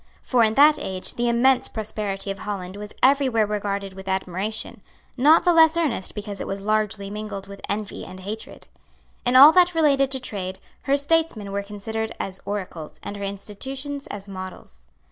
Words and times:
For 0.23 0.43
in 0.43 0.55
that 0.55 0.79
age 0.79 1.13
the 1.13 1.29
immense 1.29 1.67
prosperity 1.67 2.31
of 2.31 2.39
Holland 2.39 2.75
was 2.75 2.95
every 3.03 3.29
where 3.29 3.45
regarded 3.45 3.93
with 3.93 4.07
admiration, 4.07 4.81
not 5.15 5.45
the 5.45 5.53
less 5.53 5.77
earnest 5.77 6.15
because 6.15 6.41
it 6.41 6.47
was 6.47 6.59
largely 6.59 7.11
mingled 7.11 7.45
with 7.47 7.61
envy 7.69 8.03
and 8.03 8.21
hatred. 8.21 8.65
In 9.27 9.35
all 9.35 9.51
that 9.51 9.75
related 9.75 10.09
to 10.09 10.19
trade, 10.19 10.57
her 10.85 10.97
statesmen 10.97 11.51
were 11.51 11.61
considered 11.61 12.15
as 12.19 12.41
oracles, 12.45 12.99
and 13.03 13.15
her 13.15 13.23
institutions 13.23 14.07
as 14.07 14.27
models. 14.27 14.87